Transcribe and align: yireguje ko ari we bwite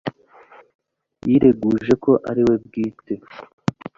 yireguje 1.27 1.93
ko 2.03 2.11
ari 2.29 2.41
we 2.47 2.55
bwite 2.65 3.13